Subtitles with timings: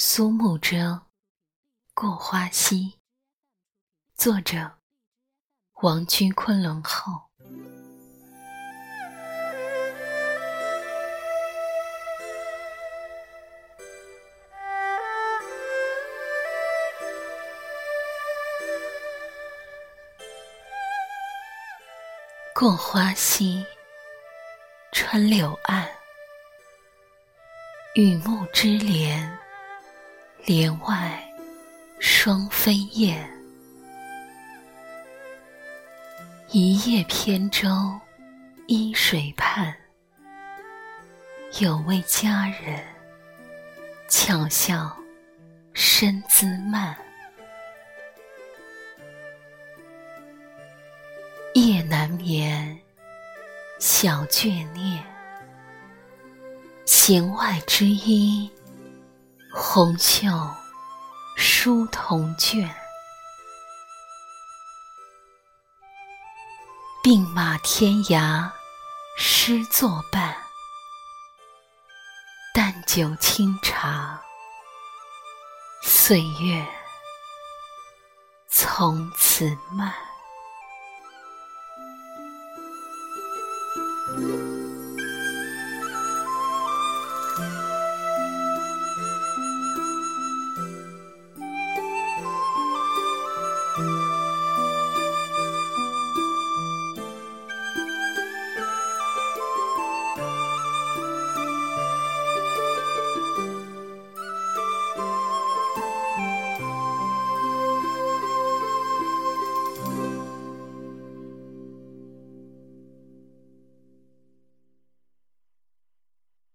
[0.00, 0.76] 苏幕遮
[1.92, 2.76] 《过花溪》，
[4.14, 4.78] 作者
[5.82, 7.24] 王居昆仑后。
[22.54, 23.66] 过花溪，
[24.92, 25.88] 穿柳岸，
[27.96, 29.36] 雨幕之帘。
[30.44, 31.22] 帘外
[31.98, 33.30] 双飞燕，
[36.50, 37.68] 一叶扁舟
[38.66, 39.74] 依水畔。
[41.60, 42.82] 有位佳人，
[44.08, 44.96] 巧笑
[45.74, 46.96] 身姿慢。
[51.54, 52.78] 夜难眠，
[53.78, 55.02] 小眷恋，
[56.86, 58.50] 弦外之音。
[59.50, 60.28] 红袖
[61.34, 62.68] 书童卷，
[67.02, 68.50] 并马天涯
[69.16, 70.36] 诗作伴。
[72.52, 74.20] 淡酒清茶，
[75.82, 76.66] 岁月
[78.48, 80.07] 从此慢。